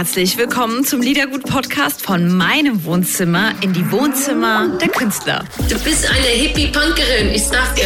[0.00, 5.44] herzlich willkommen zum Liedergut-Podcast von meinem Wohnzimmer in die Wohnzimmer der Künstler.
[5.68, 7.84] Du bist eine Hippie-Punkerin, ich sag dir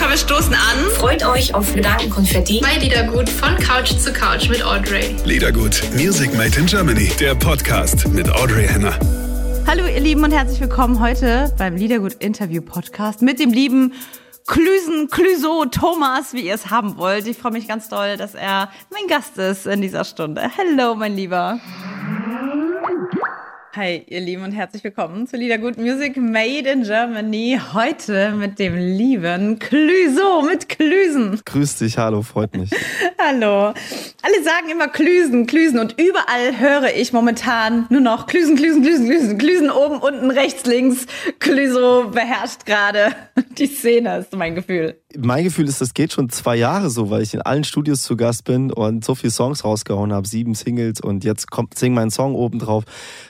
[0.00, 0.90] Komm, wir stoßen an.
[0.96, 5.14] Freut euch auf Gedankenkonfetti bei Liedergut von Couch zu Couch mit Audrey.
[5.24, 8.98] Liedergut, Music Made in Germany, der Podcast mit Audrey Henner.
[9.68, 13.92] Hallo ihr Lieben und herzlich willkommen heute beim Liedergut Interview Podcast mit dem lieben
[14.46, 17.26] Klüsen, Klüso, Thomas, wie ihr es haben wollt.
[17.26, 20.50] Ich freue mich ganz doll, dass er mein Gast ist in dieser Stunde.
[20.56, 21.60] Hello, mein Lieber.
[23.76, 27.56] Hi, ihr Lieben und herzlich willkommen zu Liedergut Music Made in Germany.
[27.72, 31.40] Heute mit dem lieben Klüso, mit Klüsen.
[31.44, 32.70] Grüß dich, hallo, freut mich.
[33.20, 33.72] hallo.
[34.22, 39.06] Alle sagen immer Klüsen, Klüsen und überall höre ich momentan nur noch Klüsen, Klüsen, Klüsen,
[39.06, 41.06] Klüsen, Klüsen oben, unten, rechts, links.
[41.38, 43.14] Klüso beherrscht gerade
[43.56, 47.22] die Szene, ist mein Gefühl mein Gefühl ist, das geht schon zwei Jahre so, weil
[47.22, 51.00] ich in allen Studios zu Gast bin und so viele Songs rausgehauen habe, sieben Singles
[51.00, 52.84] und jetzt kommt sing mein Song oben drauf.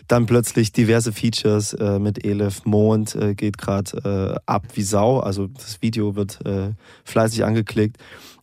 [0.07, 5.19] Dann plötzlich diverse Features äh, mit Elif Mond äh, geht gerade äh, ab wie Sau.
[5.19, 6.71] Also das Video wird äh,
[7.03, 7.97] fleißig angeklickt.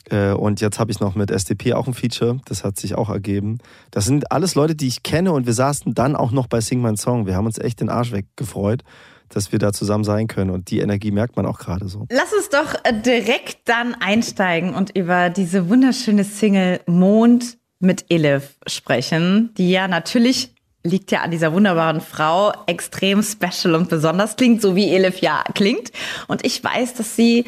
[0.10, 3.10] Äh, und jetzt habe ich noch mit SDP auch ein Feature, das hat sich auch
[3.10, 3.60] ergeben.
[3.90, 6.82] Das sind alles Leute, die ich kenne und wir saßen dann auch noch bei Sing
[6.82, 7.26] mein Song.
[7.26, 8.84] Wir haben uns echt den Arsch weggefreut
[9.30, 10.52] dass wir da zusammen sein können.
[10.52, 12.06] Und die Energie merkt man auch gerade so.
[12.10, 18.56] Lass uns doch äh, direkt dann einsteigen und über diese wunderschöne Single Mond mit Elif
[18.68, 20.56] sprechen, die ja natürlich
[20.88, 25.44] liegt ja an dieser wunderbaren Frau extrem special und besonders klingt, so wie Elif ja
[25.54, 25.92] klingt.
[26.28, 27.46] Und ich weiß, dass sie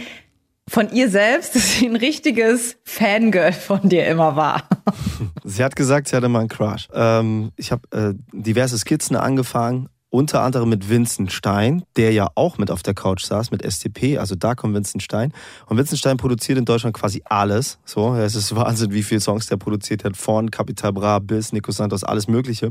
[0.68, 4.64] von ihr selbst, dass sie ein richtiges Fangirl von dir immer war.
[5.44, 6.88] Sie hat gesagt, sie hatte mal einen Crush.
[6.94, 12.58] Ähm, ich habe äh, diverse Skizzen angefangen unter anderem mit Vincent Stein, der ja auch
[12.58, 15.34] mit auf der Couch saß, mit STP, also da kommt Vincent Stein.
[15.68, 17.80] Und Vincent Stein produziert in Deutschland quasi alles.
[17.86, 21.72] So, es ist Wahnsinn, wie viele Songs der produziert hat, von Capital Bra bis Nico
[21.72, 22.70] Santos, alles Mögliche.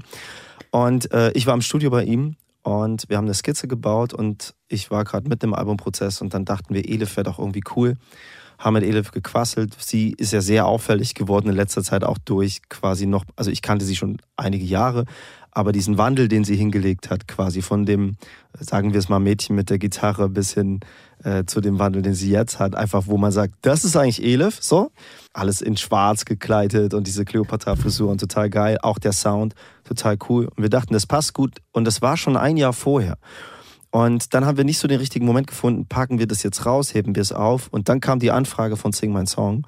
[0.71, 4.55] Und äh, ich war im Studio bei ihm und wir haben eine Skizze gebaut und
[4.69, 7.97] ich war gerade mit dem Albumprozess und dann dachten wir, Elif wäre doch irgendwie cool.
[8.59, 9.77] Haben mit Elif gequasselt.
[9.79, 13.63] Sie ist ja sehr auffällig geworden in letzter Zeit auch durch quasi noch, also ich
[13.63, 15.05] kannte sie schon einige Jahre,
[15.59, 18.17] aber diesen Wandel, den sie hingelegt hat, quasi von dem,
[18.61, 20.79] sagen wir es mal, Mädchen mit der Gitarre bis hin
[21.25, 24.23] äh, zu dem Wandel, den sie jetzt hat, einfach wo man sagt, das ist eigentlich
[24.23, 24.93] Elif, so.
[25.33, 28.79] Alles in schwarz gekleidet und diese Cleopatra-Frisur und total geil.
[28.83, 30.45] Auch der Sound, total cool.
[30.45, 31.57] Und wir dachten, das passt gut.
[31.73, 33.19] Und das war schon ein Jahr vorher.
[33.91, 36.95] Und dann haben wir nicht so den richtigen Moment gefunden, packen wir das jetzt raus,
[36.95, 37.67] heben wir es auf.
[37.67, 39.67] Und dann kam die Anfrage von Sing My Song.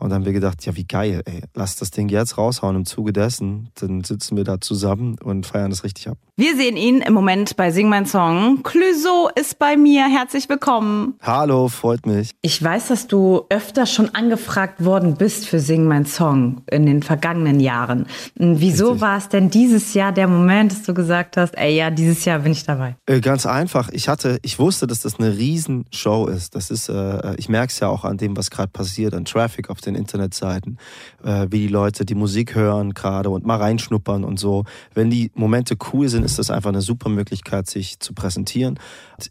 [0.00, 2.86] Und dann haben wir gedacht, ja, wie geil, ey, lass das Ding jetzt raushauen im
[2.86, 3.68] Zuge dessen.
[3.74, 6.16] Dann sitzen wir da zusammen und feiern das richtig ab.
[6.36, 8.62] Wir sehen ihn im Moment bei Sing Mein Song.
[8.62, 10.06] Clüso ist bei mir.
[10.08, 11.16] Herzlich willkommen.
[11.20, 12.30] Hallo, freut mich.
[12.40, 17.02] Ich weiß, dass du öfter schon angefragt worden bist für Sing Mein Song in den
[17.02, 18.06] vergangenen Jahren.
[18.36, 19.02] Wieso richtig.
[19.02, 22.38] war es denn dieses Jahr der Moment, dass du gesagt hast, ey, ja, dieses Jahr
[22.38, 22.96] bin ich dabei?
[23.04, 23.90] Äh, ganz einfach.
[23.92, 26.54] Ich hatte, ich wusste, dass das eine Riesenshow ist.
[26.54, 29.68] Das ist, äh, ich merke es ja auch an dem, was gerade passiert, an Traffic
[29.68, 30.78] auf den den Internetseiten,
[31.24, 34.64] äh, wie die Leute die Musik hören gerade und mal reinschnuppern und so.
[34.94, 38.78] Wenn die Momente cool sind, ist das einfach eine super Möglichkeit, sich zu präsentieren.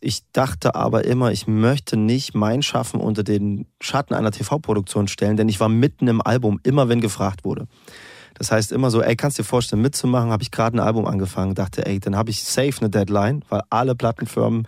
[0.01, 5.37] Ich dachte aber immer, ich möchte nicht mein Schaffen unter den Schatten einer TV-Produktion stellen,
[5.37, 7.67] denn ich war mitten im Album, immer wenn gefragt wurde.
[8.39, 11.05] Das heißt immer so, ey, kannst du dir vorstellen, mitzumachen, habe ich gerade ein Album
[11.05, 14.65] angefangen, dachte, ey, dann habe ich safe eine Deadline, weil alle Plattenfirmen,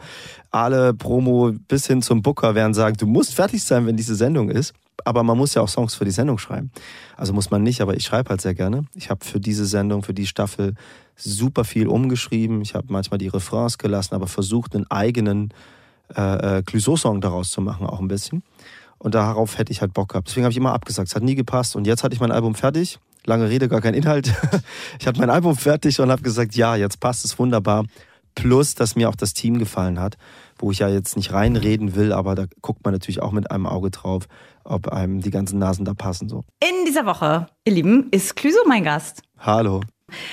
[0.52, 4.50] alle Promo bis hin zum Booker werden sagen, du musst fertig sein, wenn diese Sendung
[4.50, 4.74] ist
[5.06, 6.72] aber man muss ja auch Songs für die Sendung schreiben.
[7.18, 8.86] Also muss man nicht, aber ich schreibe halt sehr gerne.
[8.94, 10.76] Ich habe für diese Sendung, für die Staffel
[11.16, 12.62] super viel umgeschrieben.
[12.62, 15.54] Ich habe manchmal die Refrains gelassen, aber versucht, einen eigenen
[16.16, 18.44] äh, äh, Clouseau-Song daraus zu machen, auch ein bisschen.
[18.98, 20.28] Und darauf hätte ich halt Bock gehabt.
[20.28, 21.10] Deswegen habe ich immer abgesagt.
[21.10, 21.76] Es hat nie gepasst.
[21.76, 23.00] Und jetzt hatte ich mein Album fertig.
[23.26, 24.32] Lange Rede, gar kein Inhalt.
[25.00, 27.86] ich hatte mein Album fertig und habe gesagt, ja, jetzt passt es wunderbar.
[28.36, 30.18] Plus, dass mir auch das Team gefallen hat,
[30.58, 33.66] wo ich ja jetzt nicht reinreden will, aber da guckt man natürlich auch mit einem
[33.66, 34.28] Auge drauf,
[34.64, 36.30] ob einem die ganzen Nasen da passen.
[36.30, 36.44] So.
[36.60, 39.22] In dieser Woche, ihr Lieben, ist Clüso mein Gast.
[39.38, 39.82] Hallo.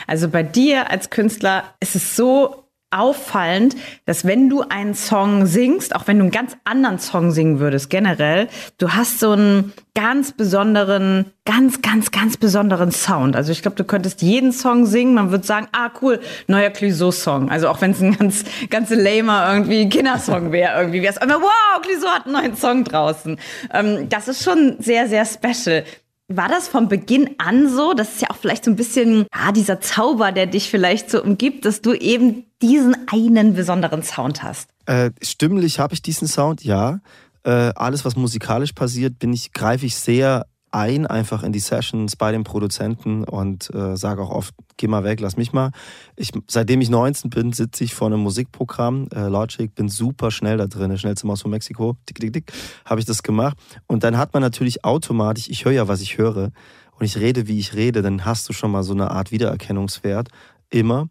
[0.06, 3.76] Also bei dir als Künstler ist es so auffallend,
[4.06, 7.90] dass wenn du einen Song singst, auch wenn du einen ganz anderen Song singen würdest
[7.90, 8.48] generell,
[8.78, 13.36] du hast so einen ganz besonderen, ganz, ganz, ganz besonderen Sound.
[13.36, 17.50] Also ich glaube, du könntest jeden Song singen, man würde sagen, ah cool, neuer Clouseau-Song.
[17.50, 21.42] Also auch wenn es ein ganz, ganz lamer irgendwie Kindersong wäre, irgendwie wäre es immer,
[21.42, 23.38] wow, Clouseau hat einen neuen Song draußen.
[23.74, 25.84] Ähm, das ist schon sehr, sehr special.
[26.30, 27.94] War das von Beginn an so?
[27.94, 31.22] Das ist ja auch vielleicht so ein bisschen ah, dieser Zauber, der dich vielleicht so
[31.22, 34.68] umgibt, dass du eben diesen einen besonderen Sound hast.
[34.84, 37.00] Äh, stimmlich habe ich diesen Sound, ja.
[37.44, 42.16] Äh, alles, was musikalisch passiert, bin ich, greife ich sehr ein, einfach in die Sessions
[42.16, 45.70] bei den Produzenten und äh, sage auch oft, geh mal weg, lass mich mal.
[46.16, 50.56] Ich, seitdem ich 19 bin, sitze ich vor einem Musikprogramm, äh, Logic, bin super schnell
[50.56, 52.52] da drin, schnellste Maus von Mexiko, dick, dick, dick,
[52.84, 53.56] habe ich das gemacht.
[53.86, 56.50] Und dann hat man natürlich automatisch, ich höre ja, was ich höre
[56.98, 60.28] und ich rede, wie ich rede, dann hast du schon mal so eine Art Wiedererkennungswert,
[60.70, 61.08] immer.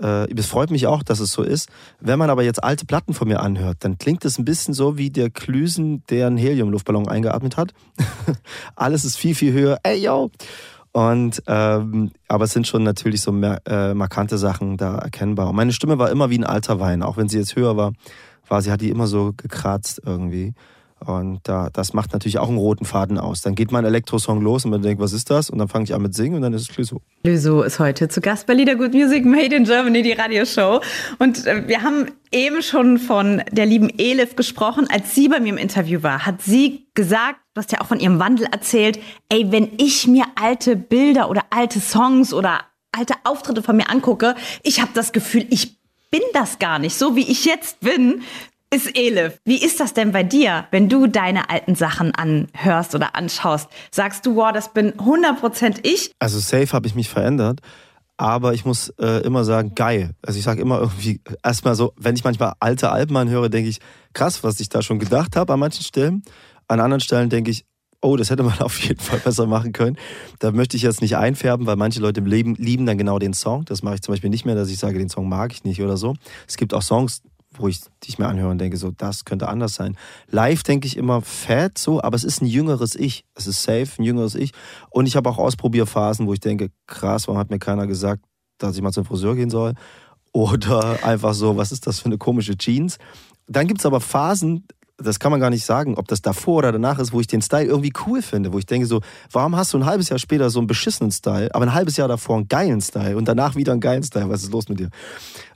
[0.00, 1.68] Äh, es freut mich auch, dass es so ist.
[2.00, 4.96] Wenn man aber jetzt alte Platten von mir anhört, dann klingt es ein bisschen so
[4.96, 7.72] wie der Klüsen, der einen Heliumluftballon eingeatmet hat.
[8.76, 9.78] Alles ist viel, viel höher.
[9.82, 10.30] Ey, yo!
[10.92, 15.50] Und ähm, aber es sind schon natürlich so äh, markante Sachen da erkennbar.
[15.50, 17.92] Und meine Stimme war immer wie ein alter Wein, auch wenn sie jetzt höher war,
[18.48, 20.54] war sie hat die immer so gekratzt irgendwie.
[21.04, 23.42] Und da, das macht natürlich auch einen roten Faden aus.
[23.42, 25.50] Dann geht mein Elektrosong los und man denkt, was ist das?
[25.50, 27.02] Und dann fange ich an mit Singen und dann ist es Clüso.
[27.22, 30.80] Clüso ist heute zu Gast bei Lieder Good Music Made in Germany, die Radioshow.
[31.18, 34.88] Und äh, wir haben eben schon von der lieben Elif gesprochen.
[34.90, 38.00] Als sie bei mir im Interview war, hat sie gesagt, du hast ja auch von
[38.00, 38.98] ihrem Wandel erzählt,
[39.28, 42.60] ey, wenn ich mir alte Bilder oder alte Songs oder
[42.90, 45.76] alte Auftritte von mir angucke, ich habe das Gefühl, ich
[46.10, 46.96] bin das gar nicht.
[46.96, 48.22] So wie ich jetzt bin,
[48.74, 49.40] ist Elif.
[49.44, 53.68] Wie ist das denn bei dir, wenn du deine alten Sachen anhörst oder anschaust?
[53.90, 56.12] Sagst du, wow, das bin 100% ich?
[56.18, 57.60] Also safe habe ich mich verändert.
[58.18, 60.12] Aber ich muss äh, immer sagen, geil.
[60.22, 63.78] Also ich sage immer irgendwie, erstmal so, wenn ich manchmal alte Alben anhöre, denke ich,
[64.14, 66.22] krass, was ich da schon gedacht habe an manchen Stellen.
[66.66, 67.66] An anderen Stellen denke ich,
[68.00, 69.98] oh, das hätte man auf jeden Fall besser machen können.
[70.38, 73.34] Da möchte ich jetzt nicht einfärben, weil manche Leute im Leben lieben dann genau den
[73.34, 73.66] Song.
[73.66, 75.82] Das mache ich zum Beispiel nicht mehr, dass ich sage, den Song mag ich nicht
[75.82, 76.14] oder so.
[76.48, 77.22] Es gibt auch Songs,
[77.58, 79.96] wo ich dich mir anhöre und denke, so, das könnte anders sein.
[80.30, 83.24] Live denke ich immer fett so, aber es ist ein jüngeres Ich.
[83.34, 84.52] Es ist safe, ein jüngeres Ich.
[84.90, 88.24] Und ich habe auch Ausprobierphasen, wo ich denke, krass, warum hat mir keiner gesagt,
[88.58, 89.74] dass ich mal zum Friseur gehen soll?
[90.32, 92.98] Oder einfach so, was ist das für eine komische Jeans?
[93.48, 94.66] Dann gibt es aber Phasen,
[94.98, 97.42] das kann man gar nicht sagen, ob das davor oder danach ist, wo ich den
[97.42, 100.48] Style irgendwie cool finde, wo ich denke so, warum hast du ein halbes Jahr später
[100.48, 103.72] so einen beschissenen Style, aber ein halbes Jahr davor einen geilen Style und danach wieder
[103.72, 104.90] einen geilen Style, was ist los mit dir?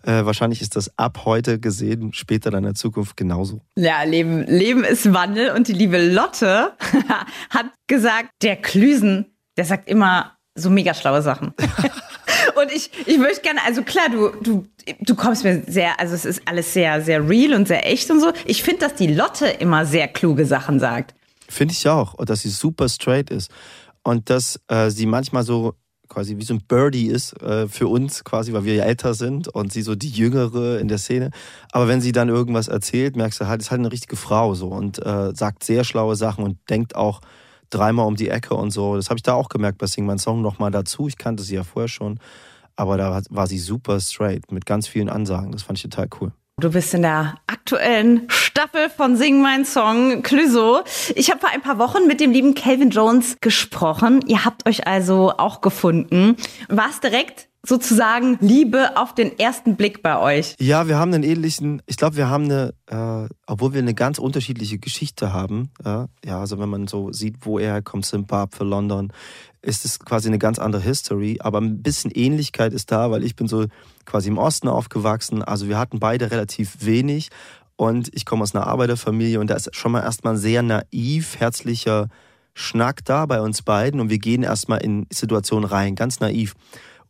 [0.02, 3.60] Äh, wahrscheinlich ist das ab heute gesehen, später dann in der Zukunft genauso.
[3.76, 6.72] Ja, Leben, Leben ist Wandel und die liebe Lotte
[7.50, 9.26] hat gesagt, der Klüsen,
[9.56, 11.54] der sagt immer so mega schlaue Sachen.
[12.60, 14.66] Und ich, ich möchte gerne, also klar, du, du,
[15.00, 18.20] du kommst mir sehr, also es ist alles sehr, sehr real und sehr echt und
[18.20, 18.32] so.
[18.44, 21.14] Ich finde, dass die Lotte immer sehr kluge Sachen sagt.
[21.48, 22.14] Finde ich auch.
[22.14, 23.50] Und dass sie super straight ist.
[24.02, 25.74] Und dass äh, sie manchmal so
[26.08, 29.48] quasi wie so ein Birdie ist äh, für uns quasi, weil wir ja älter sind
[29.48, 31.30] und sie so die Jüngere in der Szene.
[31.72, 34.68] Aber wenn sie dann irgendwas erzählt, merkst du halt, ist halt eine richtige Frau so
[34.68, 37.20] und äh, sagt sehr schlaue Sachen und denkt auch
[37.70, 38.96] dreimal um die Ecke und so.
[38.96, 41.06] Das habe ich da auch gemerkt bei Sing My Song nochmal dazu.
[41.06, 42.18] Ich kannte sie ja vorher schon.
[42.80, 45.52] Aber da war sie super straight mit ganz vielen Ansagen.
[45.52, 46.32] Das fand ich total cool.
[46.58, 50.80] Du bist in der aktuellen Staffel von Sing Mein Song Clüso.
[51.14, 54.24] Ich habe vor ein paar Wochen mit dem lieben Calvin Jones gesprochen.
[54.26, 56.36] Ihr habt euch also auch gefunden.
[56.70, 60.54] War es direkt sozusagen Liebe auf den ersten Blick bei euch?
[60.58, 64.18] Ja, wir haben einen ähnlichen, ich glaube, wir haben eine, äh, obwohl wir eine ganz
[64.18, 69.12] unterschiedliche Geschichte haben, äh, ja, also wenn man so sieht, wo er kommt, Zimbabwe, London,
[69.62, 73.36] ist es quasi eine ganz andere History, aber ein bisschen Ähnlichkeit ist da, weil ich
[73.36, 73.66] bin so
[74.06, 77.28] quasi im Osten aufgewachsen, also wir hatten beide relativ wenig
[77.76, 81.38] und ich komme aus einer Arbeiterfamilie und da ist schon mal erstmal ein sehr naiv,
[81.38, 82.08] herzlicher
[82.54, 86.54] Schnack da bei uns beiden und wir gehen erstmal in Situationen rein, ganz naiv.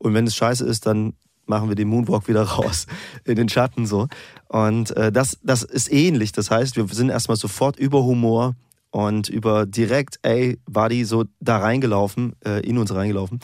[0.01, 1.13] Und wenn es scheiße ist, dann
[1.47, 2.87] machen wir den Moonwalk wieder raus
[3.25, 4.09] in den Schatten so.
[4.49, 6.33] Und äh, das, das ist ähnlich.
[6.33, 8.55] Das heißt, wir sind erstmal sofort über Humor
[8.91, 13.41] und über direkt, ey, war die so da reingelaufen, äh, in uns reingelaufen.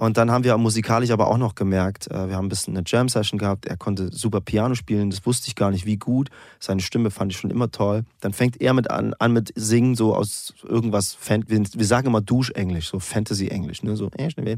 [0.00, 2.84] Und dann haben wir musikalisch aber auch noch gemerkt, äh, wir haben ein bisschen eine
[2.86, 6.30] Jam-Session gehabt, er konnte super Piano spielen, das wusste ich gar nicht, wie gut.
[6.58, 8.04] Seine Stimme fand ich schon immer toll.
[8.20, 12.88] Dann fängt er mit an, an mit Singen, so aus irgendwas, wir sagen immer Duschenglisch,
[12.88, 13.94] so Fantasy-Englisch, ne?
[13.94, 14.56] so, äh,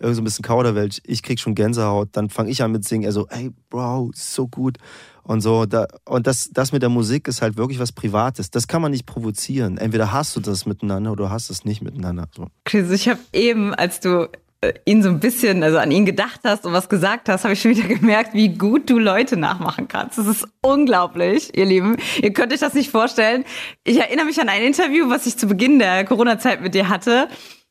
[0.00, 1.00] irgend so ein bisschen Kauderwelsch.
[1.04, 2.08] Ich krieg schon Gänsehaut.
[2.12, 3.04] Dann fange ich an mit singen.
[3.04, 4.78] Er so, ey, Bro, so gut.
[5.22, 8.50] Und so, da, und das, das mit der Musik ist halt wirklich was Privates.
[8.50, 9.78] Das kann man nicht provozieren.
[9.78, 12.26] Entweder hast du das miteinander oder du hast es nicht miteinander.
[12.34, 12.48] So.
[12.64, 14.28] Chris, ich habe eben, als du
[14.62, 17.54] äh, ihn so ein bisschen, also an ihn gedacht hast und was gesagt hast, habe
[17.54, 20.18] ich schon wieder gemerkt, wie gut du Leute nachmachen kannst.
[20.18, 21.96] Das ist unglaublich, ihr Lieben.
[22.20, 23.44] Ihr könnt euch das nicht vorstellen.
[23.84, 27.28] Ich erinnere mich an ein Interview, was ich zu Beginn der Corona-Zeit mit dir hatte.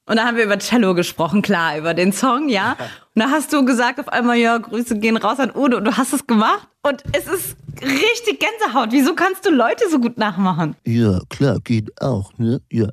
[0.10, 2.75] Und da haben wir über Cello gesprochen, klar, über den Song, ja.
[3.13, 5.78] Und da hast du gesagt auf einmal, ja, Grüße gehen raus an Udo.
[5.78, 6.68] Und du hast es gemacht.
[6.82, 8.92] Und es ist richtig Gänsehaut.
[8.92, 10.75] Wieso kannst du Leute so gut nachmachen?
[10.84, 12.60] Ja, klar, geht auch, ne?
[12.72, 12.88] Ja.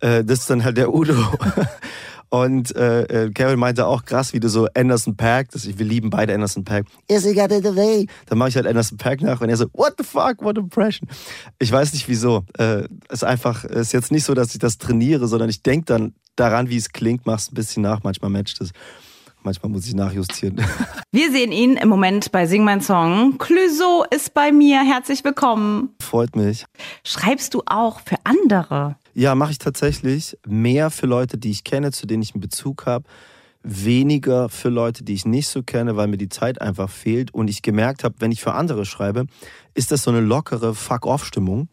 [0.00, 1.14] Äh, das ist dann halt der Udo.
[2.28, 6.10] Und äh, Kevin äh, meinte auch krass, wie du so Anderson Pack, das, wir lieben
[6.10, 6.86] beide Anderson Pack.
[7.08, 8.06] Is he got it away?
[8.26, 11.08] Dann mache ich halt Anderson Pack nach und er so, what the fuck, what impression?
[11.58, 12.44] Ich weiß nicht wieso.
[12.58, 16.14] Äh, ist einfach, ist jetzt nicht so, dass ich das trainiere, sondern ich denke dann
[16.34, 18.72] daran, wie es klingt, mach's ein bisschen nach, manchmal matcht es.
[19.42, 20.60] Manchmal muss ich nachjustieren.
[21.12, 23.38] Wir sehen ihn im Moment bei Sing Mein Song.
[23.38, 24.82] Clüso ist bei mir.
[24.82, 25.94] Herzlich willkommen.
[26.02, 26.66] Freut mich.
[27.04, 28.96] Schreibst du auch für andere?
[29.18, 30.36] Ja, mache ich tatsächlich.
[30.46, 33.06] Mehr für Leute, die ich kenne, zu denen ich einen Bezug habe.
[33.62, 37.32] Weniger für Leute, die ich nicht so kenne, weil mir die Zeit einfach fehlt.
[37.32, 39.24] Und ich gemerkt habe, wenn ich für andere schreibe,
[39.76, 41.68] ist das so eine lockere Fuck-off-Stimmung,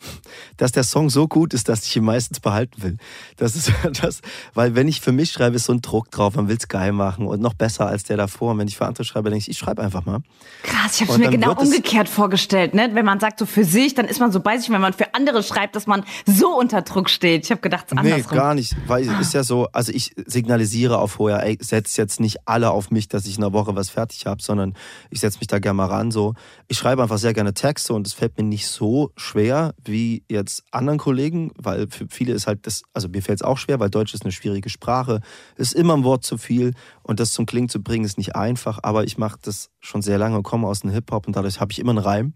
[0.58, 2.98] dass der Song so gut ist, dass ich ihn meistens behalten will.
[3.38, 4.22] Das ist das,
[4.54, 6.92] weil wenn ich für mich schreibe, ist so ein Druck drauf, man will es geil
[6.92, 8.52] machen und noch besser als der davor.
[8.52, 10.20] Und wenn ich für andere schreibe, denke ich, ich schreibe einfach mal.
[10.64, 12.74] Krass, ich habe es mir genau umgekehrt vorgestellt.
[12.74, 12.90] Ne?
[12.94, 14.70] Wenn man sagt so für sich, dann ist man so bei sich.
[14.70, 17.46] Wenn man für andere schreibt, dass man so unter Druck steht.
[17.46, 18.32] Ich habe gedacht, es ist andersrum.
[18.32, 18.76] Nee, gar nicht.
[18.88, 22.72] Weil es ist ja so, also ich signalisiere auf vorher, ey, setzt jetzt nicht alle
[22.72, 24.74] auf mich, dass ich in einer Woche was fertig habe, sondern
[25.10, 26.12] ich setze mich da gerne mal ran.
[26.12, 26.34] So.
[26.68, 30.64] Ich schreibe einfach sehr gerne Texte und es fällt mir nicht so schwer wie jetzt
[30.72, 33.90] anderen Kollegen, weil für viele ist halt das, also mir fällt es auch schwer, weil
[33.90, 35.22] Deutsch ist eine schwierige Sprache,
[35.56, 38.80] ist immer ein Wort zu viel und das zum Klingen zu bringen ist nicht einfach,
[38.84, 41.72] aber ich mache das schon sehr lange und komme aus dem Hip-Hop und dadurch habe
[41.72, 42.34] ich immer einen Reim.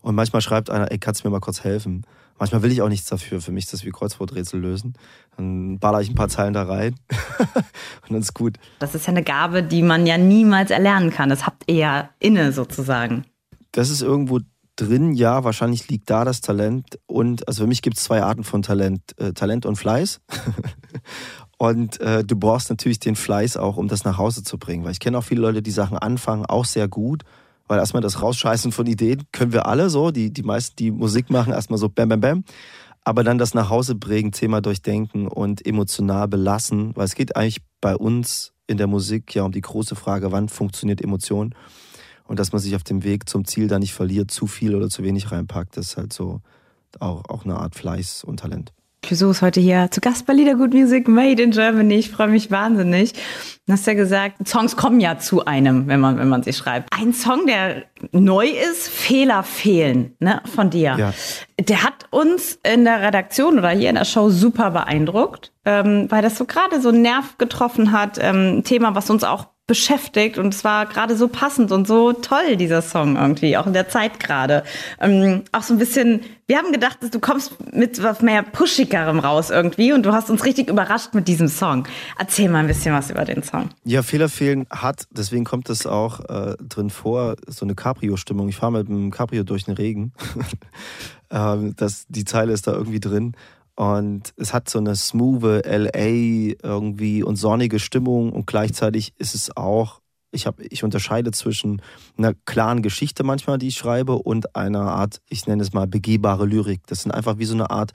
[0.00, 2.06] Und manchmal schreibt einer, ey, kannst du mir mal kurz helfen?
[2.38, 3.40] Manchmal will ich auch nichts dafür.
[3.40, 4.94] Für mich ist das wie Kreuzworträtsel lösen.
[5.36, 6.94] Dann baller ich ein paar Zeilen da rein
[8.02, 8.58] und dann ist gut.
[8.78, 11.30] Das ist ja eine Gabe, die man ja niemals erlernen kann.
[11.30, 13.24] Das habt ihr ja inne sozusagen.
[13.72, 14.40] Das ist irgendwo
[14.78, 16.98] drin, ja, wahrscheinlich liegt da das Talent.
[17.06, 19.18] Und also für mich gibt es zwei Arten von Talent.
[19.18, 20.20] Äh, Talent und Fleiß.
[21.58, 24.84] und äh, du brauchst natürlich den Fleiß auch, um das nach Hause zu bringen.
[24.84, 27.24] Weil ich kenne auch viele Leute, die Sachen anfangen, auch sehr gut.
[27.66, 30.10] Weil erstmal das Rausscheißen von Ideen können wir alle so.
[30.10, 32.44] Die, die meisten, die Musik machen, erstmal so bam, bam, bam.
[33.04, 36.92] Aber dann das nach Hause bringen, Thema durchdenken und emotional belassen.
[36.94, 40.48] Weil es geht eigentlich bei uns in der Musik ja um die große Frage, wann
[40.48, 41.54] funktioniert Emotion?
[42.28, 44.88] Und dass man sich auf dem Weg zum Ziel da nicht verliert, zu viel oder
[44.88, 46.40] zu wenig reinpackt, das ist halt so
[47.00, 48.72] auch, auch eine Art Fleiß und Talent.
[49.02, 51.94] Clouseau ist heute hier zu Gast bei Lieder Good Music Made in Germany.
[51.94, 53.14] Ich freue mich wahnsinnig.
[53.66, 56.92] Du hast ja gesagt, Songs kommen ja zu einem, wenn man, wenn man sie schreibt.
[56.92, 60.96] Ein Song, der neu ist, Fehler fehlen, ne, von dir.
[60.98, 61.14] Ja.
[61.58, 66.20] Der hat uns in der Redaktion oder hier in der Show super beeindruckt, ähm, weil
[66.20, 68.18] das so gerade so einen Nerv getroffen hat.
[68.20, 72.56] Ähm, Thema, was uns auch beschäftigt und es war gerade so passend und so toll,
[72.56, 74.64] dieser Song irgendwie, auch in der Zeit gerade.
[74.98, 79.50] Ähm, auch so ein bisschen, wir haben gedacht, du kommst mit was mehr Pushigerem raus
[79.50, 81.86] irgendwie und du hast uns richtig überrascht mit diesem Song.
[82.18, 83.68] Erzähl mal ein bisschen was über den Song.
[83.84, 88.48] Ja, Fehler fehlen hat, deswegen kommt es auch äh, drin vor, so eine Cabrio-Stimmung.
[88.48, 90.12] Ich fahre mit dem Cabrio durch den Regen.
[91.30, 93.36] ähm, das, die Zeile ist da irgendwie drin.
[93.78, 99.56] Und es hat so eine smooth LA irgendwie und sonnige Stimmung und gleichzeitig ist es
[99.56, 100.00] auch,
[100.32, 101.80] ich, hab, ich unterscheide zwischen
[102.16, 106.44] einer klaren Geschichte manchmal, die ich schreibe, und einer Art, ich nenne es mal begehbare
[106.44, 106.88] Lyrik.
[106.88, 107.92] Das sind einfach wie so eine Art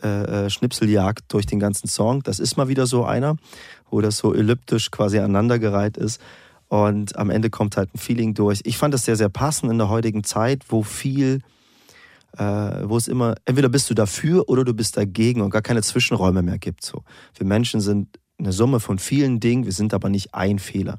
[0.00, 2.22] äh, äh, Schnipseljagd durch den ganzen Song.
[2.22, 3.34] Das ist mal wieder so einer,
[3.90, 6.20] wo das so elliptisch quasi aneinandergereiht ist.
[6.68, 8.60] Und am Ende kommt halt ein Feeling durch.
[8.62, 11.42] Ich fand das sehr, sehr passend in der heutigen Zeit, wo viel
[12.38, 16.42] wo es immer, entweder bist du dafür oder du bist dagegen und gar keine Zwischenräume
[16.42, 16.84] mehr gibt.
[16.84, 17.02] So.
[17.36, 20.98] Wir Menschen sind eine Summe von vielen Dingen, wir sind aber nicht ein Fehler.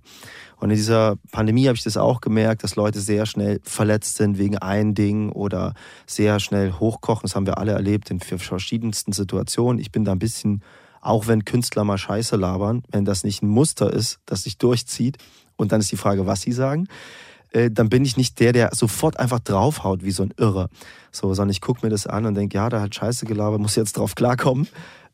[0.56, 4.40] Und in dieser Pandemie habe ich das auch gemerkt, dass Leute sehr schnell verletzt sind
[4.40, 5.74] wegen ein Ding oder
[6.08, 7.22] sehr schnell hochkochen.
[7.24, 9.80] Das haben wir alle erlebt in verschiedensten Situationen.
[9.80, 10.64] Ich bin da ein bisschen,
[11.00, 15.18] auch wenn Künstler mal Scheiße labern, wenn das nicht ein Muster ist, das sich durchzieht.
[15.58, 16.88] Und dann ist die Frage, was sie sagen.
[17.52, 20.70] Äh, dann bin ich nicht der, der sofort einfach draufhaut wie so ein Irrer.
[21.12, 23.76] So, sondern ich gucke mir das an und denke, ja, da hat Scheiße gelabert, muss
[23.76, 24.68] jetzt drauf klarkommen.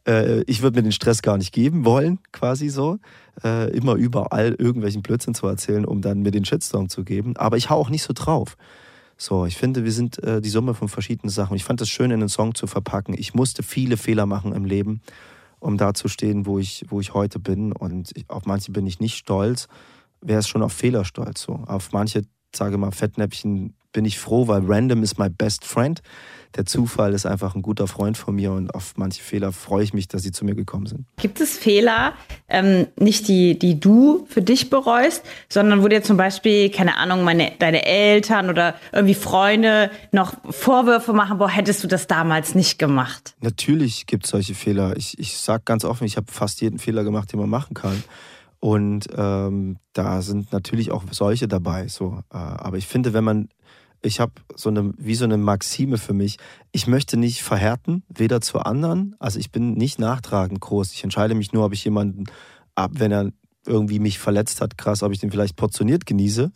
[0.08, 3.00] Äh, ich würde mir den Stress gar nicht geben wollen, quasi so.
[3.44, 7.36] Äh, immer überall irgendwelchen Blödsinn zu erzählen, um dann mir den Shitstorm zu geben.
[7.38, 8.58] Aber ich hau auch nicht so drauf.
[9.18, 11.56] So, ich finde, wir sind äh, die Summe von verschiedenen Sachen.
[11.56, 13.16] Ich fand es schön, in einen Song zu verpacken.
[13.18, 15.02] Ich musste viele Fehler machen im Leben,
[15.60, 17.72] um da zu stehen, wo ich, wo ich heute bin.
[17.72, 19.68] Und ich, auf manche bin ich nicht stolz
[20.24, 21.42] wäre es schon auf Fehler stolz.
[21.42, 21.54] So.
[21.54, 22.24] Auf manche,
[22.56, 26.02] sage mal, Fettnäpfchen bin ich froh, weil random ist my best friend.
[26.56, 29.94] Der Zufall ist einfach ein guter Freund von mir und auf manche Fehler freue ich
[29.94, 31.06] mich, dass sie zu mir gekommen sind.
[31.18, 32.14] Gibt es Fehler,
[32.48, 37.24] ähm, nicht die, die du für dich bereust, sondern wo dir zum Beispiel, keine Ahnung,
[37.24, 42.78] meine, deine Eltern oder irgendwie Freunde noch Vorwürfe machen, boah, hättest du das damals nicht
[42.78, 43.34] gemacht?
[43.42, 44.96] Natürlich gibt es solche Fehler.
[44.96, 48.04] Ich, ich sage ganz offen, ich habe fast jeden Fehler gemacht, den man machen kann.
[48.64, 51.90] Und ähm, da sind natürlich auch solche dabei.
[51.90, 52.22] So.
[52.32, 53.50] Äh, aber ich finde, wenn man,
[54.02, 56.38] ich habe so eine, wie so eine Maxime für mich,
[56.72, 60.94] ich möchte nicht verhärten, weder zu anderen, also ich bin nicht nachtragend groß.
[60.94, 62.24] Ich entscheide mich nur, ob ich jemanden
[62.74, 63.32] ab, wenn er
[63.68, 66.54] irgendwie mich verletzt hat, krass, ob ich den vielleicht portioniert genieße.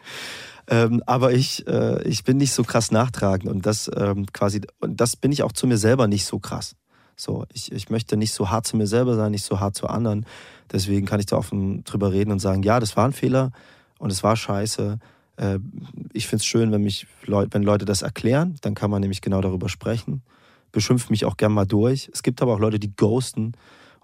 [0.68, 4.98] ähm, aber ich, äh, ich bin nicht so krass nachtragend und das ähm, quasi, und
[4.98, 6.74] das bin ich auch zu mir selber nicht so krass.
[7.16, 9.86] So, ich, ich möchte nicht so hart zu mir selber sein, nicht so hart zu
[9.86, 10.26] anderen.
[10.72, 13.52] Deswegen kann ich da offen drüber reden und sagen, ja, das war ein Fehler
[13.98, 14.98] und es war scheiße.
[15.36, 15.58] Äh,
[16.12, 19.20] ich finde es schön, wenn, mich Leut, wenn Leute das erklären, dann kann man nämlich
[19.20, 20.22] genau darüber sprechen.
[20.72, 22.10] Beschimpft mich auch gern mal durch.
[22.12, 23.52] Es gibt aber auch Leute, die ghosten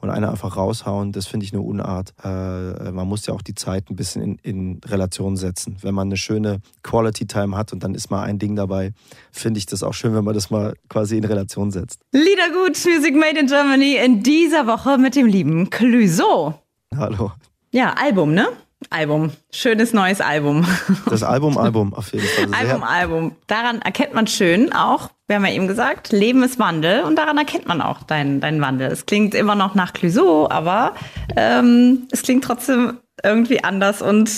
[0.00, 2.14] und einer einfach raushauen, das finde ich eine Unart.
[2.24, 5.76] Äh, man muss ja auch die Zeit ein bisschen in, in, Relation setzen.
[5.82, 8.92] Wenn man eine schöne Quality Time hat und dann ist mal ein Ding dabei,
[9.30, 12.00] finde ich das auch schön, wenn man das mal quasi in Relation setzt.
[12.12, 16.54] Liedergut Music Made in Germany in dieser Woche mit dem lieben Clüso.
[16.96, 17.32] Hallo.
[17.70, 18.48] Ja, Album, ne?
[18.88, 19.30] Album.
[19.52, 20.66] Schönes neues Album.
[21.08, 22.54] Das Album, Album auf jeden Fall.
[22.54, 23.36] Album, Album.
[23.46, 27.38] Daran erkennt man schön auch, wir haben ja eben gesagt, Leben ist Wandel und daran
[27.38, 28.90] erkennt man auch deinen, deinen Wandel.
[28.90, 30.96] Es klingt immer noch nach Clouseau, aber
[31.36, 34.28] ähm, es klingt trotzdem irgendwie anders und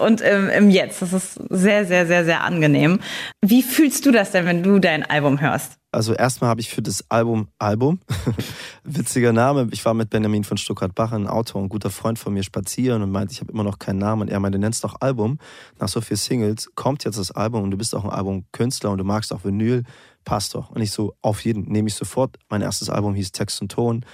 [0.00, 1.02] und im, im Jetzt.
[1.02, 3.00] Das ist sehr, sehr, sehr, sehr angenehm.
[3.40, 5.78] Wie fühlst du das denn, wenn du dein Album hörst?
[5.94, 8.00] Also erstmal habe ich für das Album Album,
[8.84, 12.42] witziger Name, ich war mit Benjamin von Stuttgart-Bach, ein Autor, ein guter Freund von mir,
[12.42, 15.38] spazieren und meinte, ich habe immer noch keinen Namen und er meinte, nennst doch Album.
[15.78, 18.98] Nach so vielen Singles kommt jetzt das Album und du bist auch ein Albumkünstler und
[18.98, 19.84] du magst auch Vinyl,
[20.24, 20.70] passt doch.
[20.70, 22.38] Und ich so, auf jeden, nehme ich sofort.
[22.48, 24.06] Mein erstes Album hieß Text und Ton,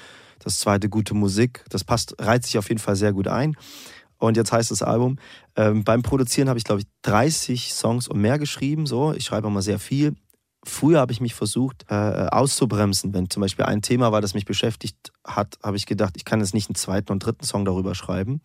[0.42, 3.56] das zweite gute Musik, das passt, reizt sich auf jeden Fall sehr gut ein.
[4.18, 5.16] Und jetzt heißt das Album.
[5.56, 8.86] Ähm, beim Produzieren habe ich, glaube ich, 30 Songs und mehr geschrieben.
[8.86, 10.16] So, ich schreibe immer sehr viel.
[10.64, 13.14] Früher habe ich mich versucht äh, auszubremsen.
[13.14, 16.40] Wenn zum Beispiel ein Thema war, das mich beschäftigt hat, habe ich gedacht, ich kann
[16.40, 18.40] jetzt nicht einen zweiten und dritten Song darüber schreiben.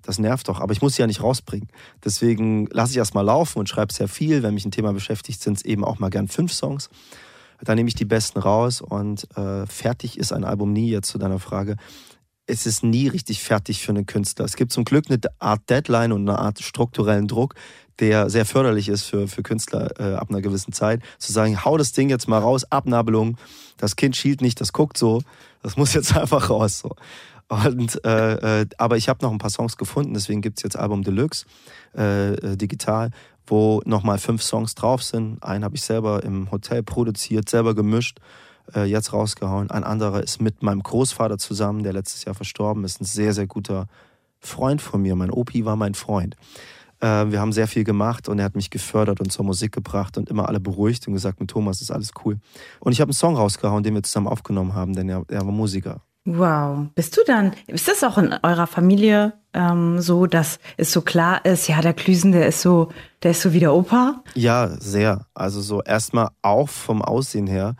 [0.00, 1.68] Das nervt doch, aber ich muss sie ja nicht rausbringen.
[2.04, 4.42] Deswegen lasse ich erst mal laufen und schreibe sehr viel.
[4.42, 6.90] Wenn mich ein Thema beschäftigt, sind es eben auch mal gern fünf Songs.
[7.60, 11.18] Dann nehme ich die besten raus und äh, fertig ist ein Album nie, jetzt zu
[11.18, 11.76] deiner Frage.
[12.46, 14.44] Es ist nie richtig fertig für einen Künstler.
[14.44, 17.54] Es gibt zum Glück eine Art Deadline und eine Art strukturellen Druck,
[18.00, 21.76] der sehr förderlich ist für, für Künstler äh, ab einer gewissen Zeit, zu sagen, hau
[21.76, 23.36] das Ding jetzt mal raus, Abnabelung,
[23.76, 25.22] das Kind schielt nicht, das guckt so,
[25.62, 26.80] das muss jetzt einfach raus.
[26.80, 26.96] So.
[27.48, 30.76] Und, äh, äh, aber ich habe noch ein paar Songs gefunden, deswegen gibt es jetzt
[30.76, 31.44] Album Deluxe
[31.96, 33.10] äh, äh, digital,
[33.46, 35.42] wo nochmal fünf Songs drauf sind.
[35.44, 38.18] Einen habe ich selber im Hotel produziert, selber gemischt,
[38.74, 39.70] äh, jetzt rausgehauen.
[39.70, 43.46] Ein anderer ist mit meinem Großvater zusammen, der letztes Jahr verstorben ist, ein sehr, sehr
[43.46, 43.86] guter
[44.40, 45.14] Freund von mir.
[45.14, 46.36] Mein Opi war mein Freund.
[47.00, 50.16] Äh, wir haben sehr viel gemacht und er hat mich gefördert und zur Musik gebracht
[50.16, 52.38] und immer alle beruhigt und gesagt, mit Thomas ist alles cool.
[52.80, 55.52] Und ich habe einen Song rausgehauen, den wir zusammen aufgenommen haben, denn er, er war
[55.52, 56.02] Musiker.
[56.24, 56.86] Wow.
[56.94, 61.44] Bist du dann, ist das auch in eurer Familie ähm, so, dass es so klar
[61.44, 62.92] ist, ja, der Klüsen, der ist so,
[63.24, 64.22] der ist so wie der Opa?
[64.34, 65.26] Ja, sehr.
[65.34, 67.74] Also so erstmal auch vom Aussehen her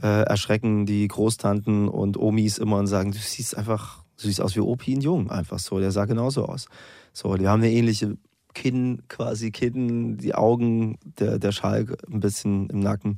[0.00, 4.56] äh, erschrecken die Großtanten und Omis immer und sagen, du siehst einfach, du siehst aus
[4.56, 5.78] wie Opi in Jung, einfach so.
[5.78, 6.66] Der sah genauso aus.
[7.12, 8.16] So, die haben eine ähnliche
[8.54, 13.16] Kinn, quasi Kinn, die Augen, der, der Schalk ein bisschen im Nacken.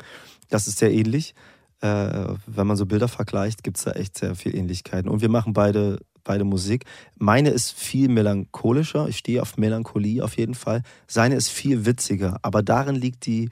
[0.49, 1.35] Das ist sehr ähnlich.
[1.81, 5.09] Äh, wenn man so Bilder vergleicht, gibt es da echt sehr viel Ähnlichkeiten.
[5.09, 6.85] Und wir machen beide, beide Musik.
[7.19, 9.09] Meine ist viel melancholischer.
[9.09, 10.83] Ich stehe auf Melancholie auf jeden Fall.
[11.07, 12.39] Seine ist viel witziger.
[12.43, 13.51] Aber darin liegt die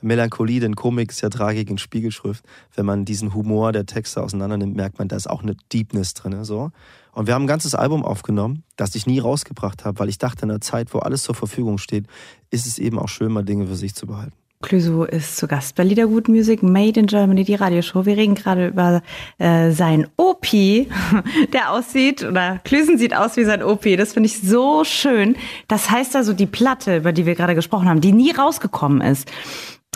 [0.00, 2.44] Melancholie, denn Komik ist ja Tragik in Spiegelschrift.
[2.74, 6.14] Wenn man diesen Humor der Texte auseinander nimmt, merkt man, da ist auch eine Deepness
[6.14, 6.44] drin.
[6.44, 6.70] So.
[7.12, 10.44] Und wir haben ein ganzes Album aufgenommen, das ich nie rausgebracht habe, weil ich dachte,
[10.44, 12.06] in einer Zeit, wo alles zur Verfügung steht,
[12.50, 14.34] ist es eben auch schön, mal Dinge für sich zu behalten.
[14.60, 18.06] Clüso ist zu Gast bei Liedergut Music Made in Germany, die Radioshow.
[18.06, 19.02] Wir reden gerade über
[19.38, 20.46] äh, sein OP,
[21.52, 23.84] der aussieht, oder Klüsen sieht aus wie sein OP.
[23.96, 25.36] Das finde ich so schön.
[25.68, 29.30] Das heißt also, die Platte, über die wir gerade gesprochen haben, die nie rausgekommen ist,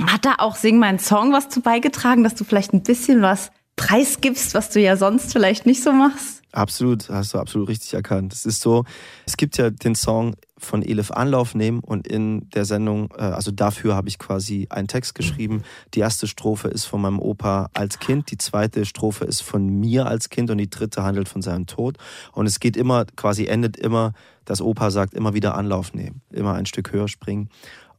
[0.06, 3.50] hat da auch Sing mein Song was zu beigetragen, dass du vielleicht ein bisschen was
[3.76, 6.42] preisgibst, was du ja sonst vielleicht nicht so machst?
[6.52, 8.34] Absolut, hast du absolut richtig erkannt.
[8.34, 8.84] Es ist so,
[9.24, 13.50] es gibt ja den Song von Elif Anlauf nehmen und in der Sendung, äh, also
[13.50, 15.62] dafür habe ich quasi einen Text geschrieben.
[15.94, 20.06] Die erste Strophe ist von meinem Opa als Kind, die zweite Strophe ist von mir
[20.06, 21.96] als Kind und die dritte handelt von seinem Tod.
[22.32, 24.12] Und es geht immer, quasi endet immer,
[24.44, 27.48] dass Opa sagt, immer wieder Anlauf nehmen, immer ein Stück höher springen.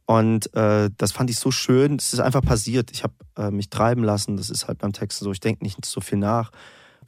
[0.06, 1.96] Und äh, das fand ich so schön.
[1.96, 2.90] Es ist einfach passiert.
[2.92, 4.36] Ich habe äh, mich treiben lassen.
[4.36, 5.32] Das ist halt beim Text so.
[5.32, 6.50] Ich denke nicht so viel nach.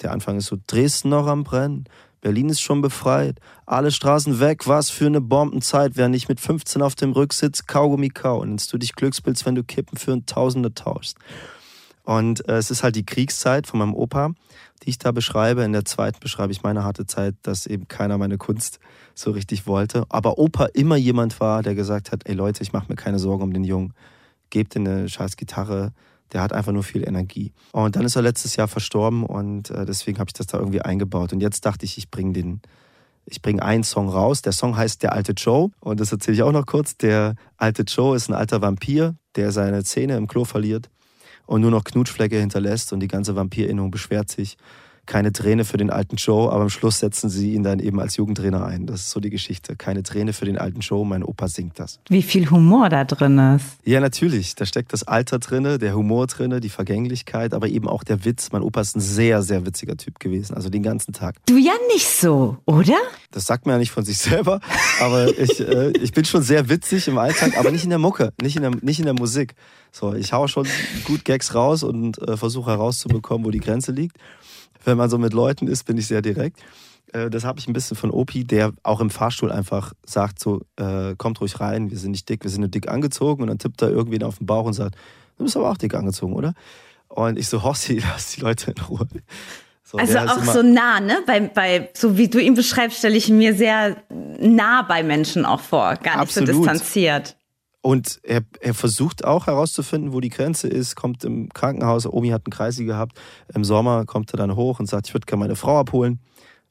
[0.02, 1.84] Der Anfang ist so, Dresden noch am Brennen,
[2.20, 6.82] Berlin ist schon befreit, alle Straßen weg, was für eine Bombenzeit, wer nicht mit 15
[6.82, 10.74] auf dem Rücksitz Kaugummi kauen, nennst du dich Glückspilz, wenn du Kippen für ein Tausende
[10.74, 11.16] tauschst.
[12.06, 14.30] Und äh, es ist halt die Kriegszeit von meinem Opa,
[14.82, 15.64] die ich da beschreibe.
[15.64, 18.78] In der zweiten beschreibe ich meine harte Zeit, dass eben keiner meine Kunst
[19.14, 20.04] so richtig wollte.
[20.08, 23.42] Aber Opa immer jemand war, der gesagt hat, ey Leute, ich mache mir keine Sorgen
[23.42, 23.92] um den Jungen.
[24.50, 25.92] Gebt ihm eine scheiß Gitarre,
[26.32, 27.52] Der hat einfach nur viel Energie.
[27.72, 30.82] Und dann ist er letztes Jahr verstorben und äh, deswegen habe ich das da irgendwie
[30.82, 31.32] eingebaut.
[31.32, 32.60] Und jetzt dachte ich, ich bringe den,
[33.24, 34.42] ich bringe einen Song raus.
[34.42, 35.70] Der Song heißt Der alte Joe.
[35.80, 36.96] Und das erzähle ich auch noch kurz.
[36.96, 40.88] Der alte Joe ist ein alter Vampir, der seine Zähne im Klo verliert
[41.46, 44.56] und nur noch Knutschflecke hinterlässt und die ganze Vampirinnung beschwert sich
[45.06, 48.16] keine Träne für den alten Joe, aber am Schluss setzen sie ihn dann eben als
[48.16, 48.86] Jugendtrainer ein.
[48.86, 49.76] Das ist so die Geschichte.
[49.76, 52.00] Keine Träne für den alten Joe, mein Opa singt das.
[52.08, 53.78] Wie viel Humor da drin ist.
[53.84, 54.54] Ja, natürlich.
[54.56, 58.50] Da steckt das Alter drin, der Humor drin, die Vergänglichkeit, aber eben auch der Witz.
[58.52, 61.36] Mein Opa ist ein sehr, sehr witziger Typ gewesen, also den ganzen Tag.
[61.46, 62.96] Du ja nicht so, oder?
[63.30, 64.60] Das sagt man ja nicht von sich selber,
[65.00, 68.32] aber ich, äh, ich bin schon sehr witzig im Alltag, aber nicht in der Mucke,
[68.40, 69.54] nicht in der, nicht in der Musik.
[69.92, 70.66] So, ich hau schon
[71.04, 74.16] gut Gags raus und äh, versuche herauszubekommen, wo die Grenze liegt
[74.86, 76.60] wenn man so mit Leuten ist, bin ich sehr direkt.
[77.12, 80.62] Äh, das habe ich ein bisschen von Opi, der auch im Fahrstuhl einfach sagt so,
[80.76, 83.58] äh, kommt ruhig rein, wir sind nicht dick, wir sind nur dick angezogen und dann
[83.58, 84.96] tippt er irgendwen auf den Bauch und sagt,
[85.36, 86.54] du bist aber auch dick angezogen, oder?
[87.08, 89.06] Und ich so, Hossi, lass die Leute in Ruhe.
[89.84, 91.22] So, also auch so nah, ne?
[91.26, 93.96] Bei, bei, so wie du ihn beschreibst, stelle ich mir sehr
[94.40, 96.48] nah bei Menschen auch vor, gar nicht Absolut.
[96.48, 97.36] so distanziert.
[97.86, 102.42] Und er, er versucht auch herauszufinden, wo die Grenze ist, kommt im Krankenhaus, Omi hat
[102.44, 103.16] einen Kreisi gehabt,
[103.54, 106.18] im Sommer kommt er dann hoch und sagt, ich würde gerne meine Frau abholen.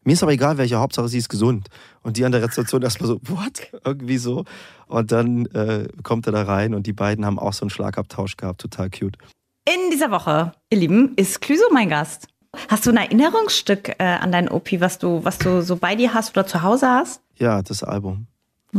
[0.04, 1.70] Mir ist aber egal, welche Hauptsache sie ist gesund.
[2.02, 3.72] Und die an der Rezeption erstmal so, what?
[3.86, 4.44] Irgendwie so.
[4.88, 8.36] Und dann äh, kommt er da rein und die beiden haben auch so einen Schlagabtausch
[8.36, 9.18] gehabt, total cute.
[9.66, 12.28] In dieser Woche, ihr Lieben, ist Clüso mein Gast.
[12.68, 16.14] Hast du ein Erinnerungsstück äh, an deinen Opi, was du, was du so bei dir
[16.14, 17.22] hast oder zu Hause hast?
[17.38, 18.28] Ja, das Album.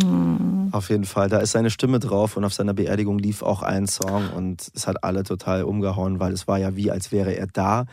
[0.02, 0.68] Mhm.
[0.72, 1.28] Auf jeden Fall.
[1.28, 4.86] Da ist seine Stimme drauf und auf seiner Beerdigung lief auch ein Song und es
[4.86, 7.86] hat alle total umgehauen, weil es war ja wie, als wäre er da.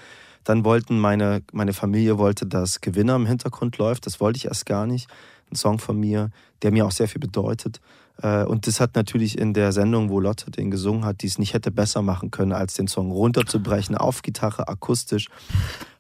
[0.44, 4.06] Dann wollten meine, meine Familie wollte, dass Gewinner im Hintergrund läuft.
[4.06, 5.10] Das wollte ich erst gar nicht.
[5.50, 7.80] Ein Song von mir, der mir auch sehr viel bedeutet.
[8.22, 11.40] Äh, und das hat natürlich in der Sendung, wo Lotte den gesungen hat, die es
[11.40, 15.30] nicht hätte besser machen können, als den Song runterzubrechen auf Gitarre, akustisch.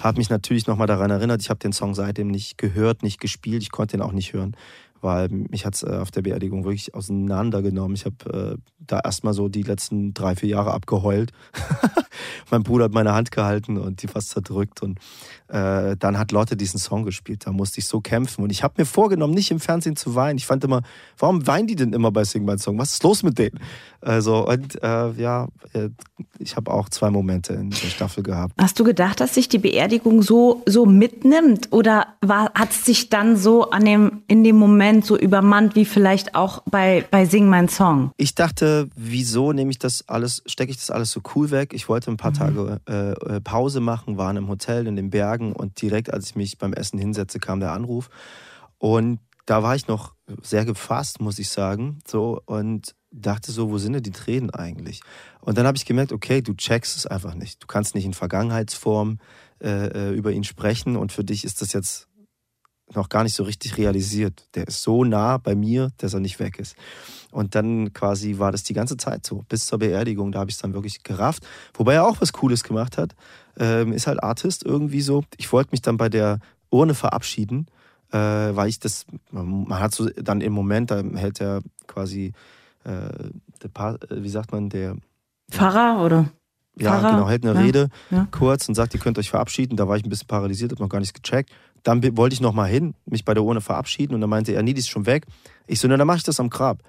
[0.02, 3.64] Hat mich natürlich nochmal daran erinnert, ich habe den Song seitdem nicht gehört, nicht gespielt,
[3.64, 4.58] ich konnte ihn auch nicht hören
[5.04, 7.96] weil mich hat es äh, auf der Beerdigung wirklich auseinandergenommen.
[7.96, 11.32] Ich habe äh, da erstmal so die letzten drei, vier Jahre abgeheult.
[12.52, 14.82] mein Bruder hat meine Hand gehalten und die fast zerdrückt.
[14.82, 15.00] Und
[15.48, 17.46] äh, dann hat Lotte diesen Song gespielt.
[17.46, 18.44] Da musste ich so kämpfen.
[18.44, 20.38] Und ich habe mir vorgenommen, nicht im Fernsehen zu weinen.
[20.38, 20.82] Ich fand immer,
[21.18, 22.78] warum weinen die denn immer bei Sing My Song?
[22.78, 23.60] Was ist los mit denen?
[24.02, 25.90] Also, und äh, ja, äh,
[26.40, 28.54] ich habe auch zwei Momente in der Staffel gehabt.
[28.60, 31.70] Hast du gedacht, dass sich die Beerdigung so, so mitnimmt?
[31.72, 36.36] Oder hat es sich dann so an dem, in dem Moment so übermannt, wie vielleicht
[36.36, 38.12] auch bei, bei Sing mein Song?
[38.18, 41.74] Ich dachte, wieso nehme ich das alles, stecke ich das alles so cool weg?
[41.74, 42.36] Ich wollte ein paar mhm.
[42.36, 46.36] Tage äh, äh Pause machen, waren im Hotel in den Bergen und direkt, als ich
[46.36, 48.10] mich beim Essen hinsetze, kam der Anruf.
[48.78, 52.00] Und da war ich noch sehr gefasst, muss ich sagen.
[52.08, 55.02] So, und dachte so, wo sind denn die Tränen eigentlich?
[55.42, 57.62] Und dann habe ich gemerkt, okay, du checkst es einfach nicht.
[57.62, 59.20] Du kannst nicht in Vergangenheitsform
[59.62, 62.08] äh, äh, über ihn sprechen und für dich ist das jetzt
[62.94, 64.48] noch gar nicht so richtig realisiert.
[64.56, 66.76] Der ist so nah bei mir, dass er nicht weg ist.
[67.32, 70.32] Und dann quasi war das die ganze Zeit so, bis zur Beerdigung.
[70.32, 71.46] Da habe ich es dann wirklich gerafft.
[71.74, 73.16] Wobei er auch was Cooles gemacht hat.
[73.58, 75.24] Ähm, ist halt Artist irgendwie so.
[75.38, 77.68] Ich wollte mich dann bei der Urne verabschieden,
[78.12, 82.34] äh, weil ich das, man hat so dann im Moment, da hält er quasi
[82.84, 83.30] äh,
[83.64, 84.98] der, äh, wie sagt man, der
[85.52, 86.30] Pfarrer oder?
[86.76, 87.12] Ja, Pfarrer?
[87.12, 87.66] genau, hält eine ja.
[87.66, 88.28] Rede ja.
[88.32, 89.78] kurz und sagt, ihr könnt euch verabschieden.
[89.78, 91.52] Da war ich ein bisschen paralysiert, habe noch gar nichts gecheckt.
[91.84, 94.64] Dann wollte ich noch mal hin, mich bei der Urne verabschieden und dann meinte er,
[94.64, 95.26] nee, die ist schon weg.
[95.68, 96.80] Ich so, na, dann mache ich das am Grab.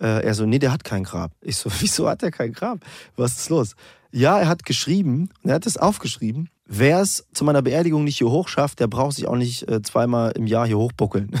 [0.00, 1.32] Äh, er so, nee, der hat kein Grab.
[1.40, 2.80] Ich so, wieso hat er kein Grab?
[3.16, 3.74] Was ist los?
[4.10, 6.48] Ja, er hat geschrieben, er hat es aufgeschrieben.
[6.66, 9.82] Wer es zu meiner Beerdigung nicht hier hoch schafft, der braucht sich auch nicht äh,
[9.82, 11.30] zweimal im Jahr hier hochbuckeln.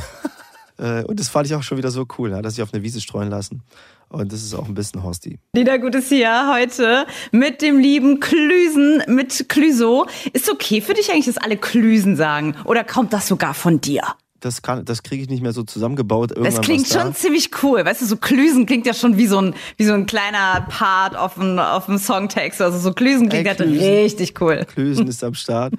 [0.80, 3.00] Äh, und das fand ich auch schon wieder so cool, dass sich auf eine Wiese
[3.00, 3.64] streuen lassen.
[4.08, 5.38] Und das ist auch ein bisschen Horsti.
[5.54, 10.06] Liedergut ist hier heute mit dem lieben Klüsen, mit Klüso.
[10.32, 12.56] Ist okay für dich eigentlich, dass alle Klüsen sagen?
[12.64, 14.02] Oder kommt das sogar von dir?
[14.40, 16.30] Das, kann, das kriege ich nicht mehr so zusammengebaut.
[16.30, 17.14] Irgendwann das klingt schon da.
[17.14, 17.84] ziemlich cool.
[17.84, 21.16] Weißt du, so Klüsen klingt ja schon wie so ein, wie so ein kleiner Part
[21.16, 22.62] auf dem, auf dem Songtext.
[22.62, 24.64] Also so Klüsen klingt Ey, halt Klüsen, richtig cool.
[24.64, 25.74] Klüsen ist am Start.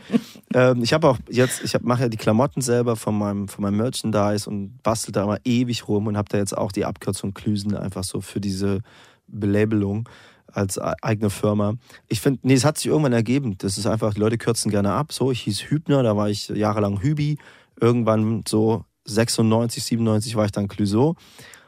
[0.53, 3.77] ähm, ich habe auch jetzt, ich mache ja die Klamotten selber von meinem, von meinem
[3.77, 7.75] Merchandise und bastel da immer ewig rum und habe da jetzt auch die Abkürzung Klüsen
[7.75, 8.81] einfach so für diese
[9.27, 10.09] Belabelung
[10.51, 11.75] als eigene Firma.
[12.07, 13.57] Ich finde, nee, es hat sich irgendwann ergeben.
[13.59, 15.13] Das ist einfach, die Leute kürzen gerne ab.
[15.13, 17.37] So, ich hieß Hübner, da war ich jahrelang Hübi
[17.79, 21.15] irgendwann so 96, 97 war ich dann Clüso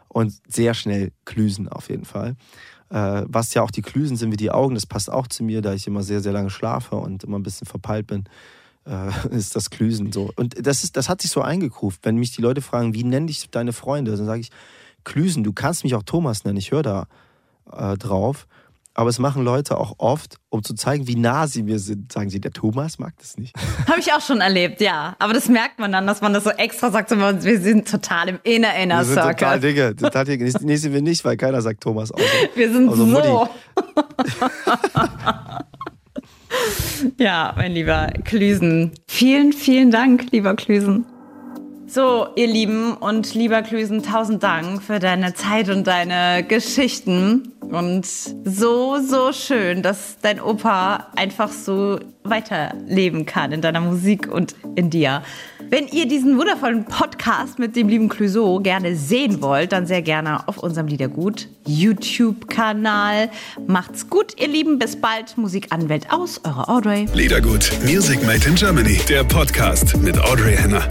[0.08, 2.36] und sehr schnell Klüsen auf jeden Fall.
[2.90, 5.62] Äh, was ja auch die Klüsen sind wie die Augen, das passt auch zu mir,
[5.62, 8.26] da ich immer sehr, sehr lange schlafe und immer ein bisschen verpeilt bin,
[8.86, 10.32] äh, ist das Klüsen so.
[10.36, 12.02] Und das, ist, das hat sich so eingekruft.
[12.04, 14.50] Wenn mich die Leute fragen, wie nenne dich deine Freunde, dann sage ich
[15.04, 17.08] Klüsen, du kannst mich auch Thomas nennen, ich höre da
[17.72, 18.48] äh, drauf.
[18.94, 22.12] Aber es machen Leute auch oft, um zu zeigen, wie nah sie mir sind.
[22.12, 23.56] Sagen sie, der Thomas mag das nicht.
[23.88, 25.16] Habe ich auch schon erlebt, ja.
[25.20, 27.12] Aber das merkt man dann, dass man das so extra sagt.
[27.12, 29.96] Wir sind total im Inner Inner Wir sind total Dinge.
[29.96, 30.52] Total Dinge.
[30.62, 32.12] Nee, sind wir nicht, weil keiner sagt Thomas.
[32.12, 32.24] Außer,
[32.56, 33.50] wir sind außer so.
[37.18, 38.92] Ja, mein lieber Klüsen.
[39.08, 41.06] Vielen, vielen Dank, lieber Klüsen.
[41.94, 47.52] So, ihr Lieben und lieber Klüsen, tausend Dank für deine Zeit und deine Geschichten.
[47.60, 54.56] Und so, so schön, dass dein Opa einfach so weiterleben kann in deiner Musik und
[54.76, 55.22] in dir.
[55.70, 60.48] Wenn ihr diesen wundervollen Podcast mit dem lieben Clouseau gerne sehen wollt, dann sehr gerne
[60.48, 63.30] auf unserem Liedergut YouTube-Kanal.
[63.68, 64.80] Macht's gut, ihr Lieben.
[64.80, 65.38] Bis bald.
[65.38, 67.10] Musikanwält aus, eure Audrey.
[67.14, 70.88] Liedergut, Music Made in Germany, der Podcast mit Audrey Henner.